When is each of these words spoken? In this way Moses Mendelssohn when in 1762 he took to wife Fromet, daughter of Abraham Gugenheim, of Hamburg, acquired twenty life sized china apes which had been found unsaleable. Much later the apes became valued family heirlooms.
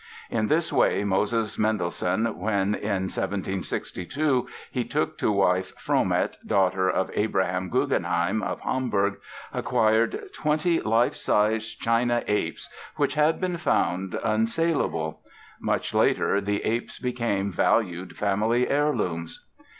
In 0.31 0.47
this 0.47 0.73
way 0.73 1.03
Moses 1.03 1.59
Mendelssohn 1.59 2.35
when 2.39 2.73
in 2.73 3.03
1762 3.03 4.47
he 4.71 4.83
took 4.83 5.15
to 5.19 5.31
wife 5.31 5.75
Fromet, 5.77 6.37
daughter 6.43 6.89
of 6.89 7.11
Abraham 7.13 7.69
Gugenheim, 7.69 8.41
of 8.41 8.61
Hamburg, 8.61 9.19
acquired 9.53 10.19
twenty 10.33 10.79
life 10.81 11.15
sized 11.15 11.79
china 11.81 12.23
apes 12.25 12.67
which 12.95 13.13
had 13.13 13.39
been 13.39 13.57
found 13.57 14.15
unsaleable. 14.23 15.19
Much 15.59 15.93
later 15.93 16.41
the 16.41 16.63
apes 16.65 16.97
became 16.97 17.51
valued 17.51 18.17
family 18.17 18.67
heirlooms. 18.67 19.45